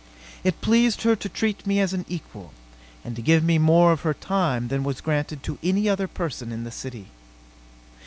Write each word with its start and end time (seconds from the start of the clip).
It 0.43 0.61
pleased 0.61 1.03
her 1.03 1.15
to 1.15 1.29
treat 1.29 1.67
me 1.67 1.79
as 1.79 1.93
an 1.93 2.05
equal, 2.09 2.53
and 3.05 3.15
to 3.15 3.21
give 3.21 3.43
me 3.43 3.59
more 3.59 3.91
of 3.91 4.01
her 4.01 4.15
time 4.15 4.69
than 4.69 4.83
was 4.83 4.99
granted 4.99 5.43
to 5.43 5.59
any 5.61 5.87
other 5.87 6.07
person 6.07 6.51
in 6.51 6.63
the 6.63 6.71
city. 6.71 7.11